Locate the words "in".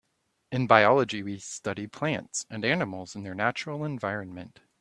0.51-0.65, 3.15-3.21